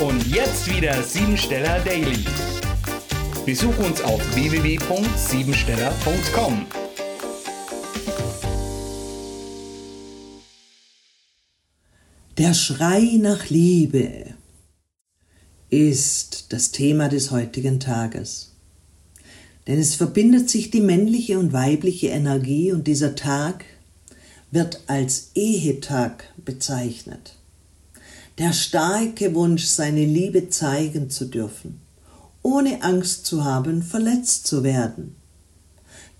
Und 0.00 0.26
jetzt 0.26 0.68
wieder 0.68 1.00
Siebensteller 1.04 1.78
Daily. 1.80 2.24
Besuch 3.46 3.78
uns 3.78 4.02
auf 4.02 4.20
www.siebensteller.com. 4.34 6.66
Der 12.38 12.54
Schrei 12.54 13.18
nach 13.20 13.50
Liebe 13.50 14.34
ist 15.70 16.52
das 16.52 16.72
Thema 16.72 17.08
des 17.08 17.30
heutigen 17.30 17.78
Tages. 17.78 18.56
Denn 19.68 19.78
es 19.78 19.94
verbindet 19.94 20.50
sich 20.50 20.72
die 20.72 20.80
männliche 20.80 21.38
und 21.38 21.52
weibliche 21.52 22.08
Energie 22.08 22.72
und 22.72 22.88
dieser 22.88 23.14
Tag 23.14 23.64
wird 24.50 24.80
als 24.88 25.30
Ehetag 25.34 26.24
bezeichnet. 26.36 27.36
Der 28.38 28.52
starke 28.52 29.32
Wunsch, 29.36 29.64
seine 29.66 30.04
Liebe 30.04 30.48
zeigen 30.48 31.08
zu 31.08 31.26
dürfen, 31.26 31.80
ohne 32.42 32.82
Angst 32.82 33.26
zu 33.26 33.44
haben, 33.44 33.80
verletzt 33.80 34.48
zu 34.48 34.64
werden. 34.64 35.14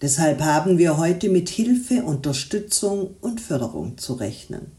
Deshalb 0.00 0.40
haben 0.40 0.78
wir 0.78 0.96
heute 0.96 1.28
mit 1.28 1.48
Hilfe, 1.48 2.04
Unterstützung 2.04 3.16
und 3.20 3.40
Förderung 3.40 3.98
zu 3.98 4.12
rechnen. 4.12 4.70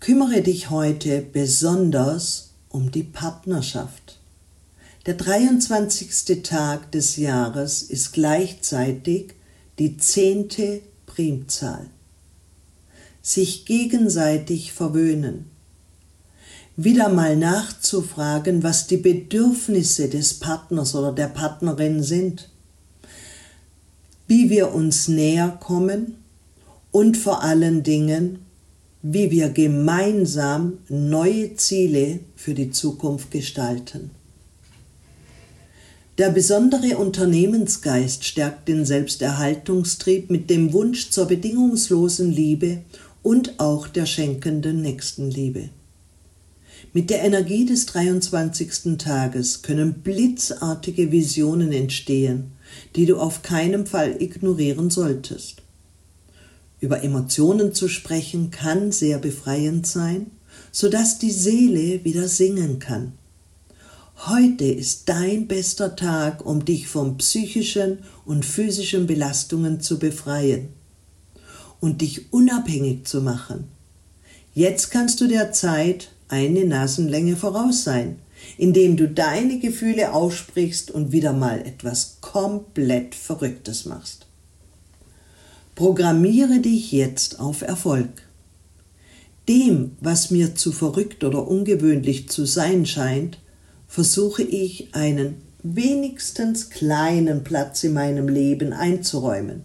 Kümmere 0.00 0.42
dich 0.42 0.68
heute 0.68 1.22
besonders 1.22 2.50
um 2.68 2.90
die 2.90 3.02
Partnerschaft. 3.02 4.20
Der 5.06 5.14
23. 5.14 6.42
Tag 6.42 6.92
des 6.92 7.16
Jahres 7.16 7.82
ist 7.82 8.12
gleichzeitig 8.12 9.32
die 9.78 9.96
zehnte 9.96 10.82
Primzahl. 11.06 11.88
Sich 13.26 13.64
gegenseitig 13.64 14.72
verwöhnen. 14.72 15.46
Wieder 16.76 17.08
mal 17.08 17.36
nachzufragen, 17.36 18.62
was 18.62 18.86
die 18.86 18.98
Bedürfnisse 18.98 20.08
des 20.08 20.34
Partners 20.34 20.94
oder 20.94 21.10
der 21.10 21.26
Partnerin 21.26 22.04
sind. 22.04 22.50
Wie 24.28 24.48
wir 24.48 24.72
uns 24.72 25.08
näher 25.08 25.58
kommen 25.60 26.14
und 26.92 27.16
vor 27.16 27.42
allen 27.42 27.82
Dingen, 27.82 28.38
wie 29.02 29.32
wir 29.32 29.48
gemeinsam 29.48 30.78
neue 30.88 31.56
Ziele 31.56 32.20
für 32.36 32.54
die 32.54 32.70
Zukunft 32.70 33.32
gestalten. 33.32 34.12
Der 36.18 36.30
besondere 36.30 36.96
Unternehmensgeist 36.96 38.24
stärkt 38.24 38.68
den 38.68 38.86
Selbsterhaltungstrieb 38.86 40.30
mit 40.30 40.48
dem 40.48 40.72
Wunsch 40.72 41.10
zur 41.10 41.26
bedingungslosen 41.26 42.32
Liebe 42.32 42.78
und 43.26 43.58
auch 43.58 43.88
der 43.88 44.06
schenkenden 44.06 44.82
Nächstenliebe. 44.82 45.70
Mit 46.92 47.10
der 47.10 47.24
Energie 47.24 47.66
des 47.66 47.86
23. 47.86 48.98
Tages 48.98 49.62
können 49.62 49.94
blitzartige 49.94 51.10
Visionen 51.10 51.72
entstehen, 51.72 52.52
die 52.94 53.04
du 53.04 53.16
auf 53.16 53.42
keinen 53.42 53.84
Fall 53.84 54.22
ignorieren 54.22 54.90
solltest. 54.90 55.56
Über 56.78 57.02
Emotionen 57.02 57.74
zu 57.74 57.88
sprechen 57.88 58.52
kann 58.52 58.92
sehr 58.92 59.18
befreiend 59.18 59.88
sein, 59.88 60.30
sodass 60.70 61.18
die 61.18 61.32
Seele 61.32 62.04
wieder 62.04 62.28
singen 62.28 62.78
kann. 62.78 63.14
Heute 64.28 64.66
ist 64.66 65.08
dein 65.08 65.48
bester 65.48 65.96
Tag, 65.96 66.46
um 66.46 66.64
dich 66.64 66.86
von 66.86 67.16
psychischen 67.16 68.04
und 68.24 68.44
physischen 68.44 69.08
Belastungen 69.08 69.80
zu 69.80 69.98
befreien 69.98 70.68
und 71.80 72.00
dich 72.00 72.32
unabhängig 72.32 73.06
zu 73.06 73.20
machen. 73.20 73.68
Jetzt 74.54 74.90
kannst 74.90 75.20
du 75.20 75.28
der 75.28 75.52
Zeit 75.52 76.10
eine 76.28 76.64
Nasenlänge 76.64 77.36
voraus 77.36 77.84
sein, 77.84 78.18
indem 78.58 78.96
du 78.96 79.08
deine 79.08 79.58
Gefühle 79.58 80.12
aussprichst 80.12 80.90
und 80.90 81.12
wieder 81.12 81.32
mal 81.32 81.60
etwas 81.60 82.18
komplett 82.20 83.14
Verrücktes 83.14 83.84
machst. 83.84 84.26
Programmiere 85.74 86.60
dich 86.60 86.92
jetzt 86.92 87.38
auf 87.38 87.62
Erfolg. 87.62 88.22
Dem, 89.48 89.92
was 90.00 90.30
mir 90.30 90.54
zu 90.54 90.72
verrückt 90.72 91.22
oder 91.22 91.46
ungewöhnlich 91.46 92.28
zu 92.28 92.46
sein 92.46 92.86
scheint, 92.86 93.38
versuche 93.86 94.42
ich 94.42 94.94
einen 94.94 95.36
wenigstens 95.62 96.70
kleinen 96.70 97.44
Platz 97.44 97.84
in 97.84 97.92
meinem 97.92 98.28
Leben 98.28 98.72
einzuräumen. 98.72 99.64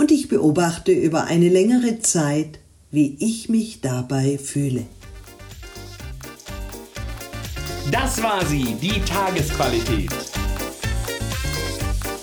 Und 0.00 0.10
ich 0.10 0.28
beobachte 0.28 0.92
über 0.92 1.24
eine 1.24 1.50
längere 1.50 1.98
Zeit, 1.98 2.58
wie 2.90 3.18
ich 3.20 3.50
mich 3.50 3.82
dabei 3.82 4.38
fühle. 4.42 4.86
Das 7.90 8.22
war 8.22 8.42
sie, 8.46 8.76
die 8.80 8.98
Tagesqualität. 9.02 10.10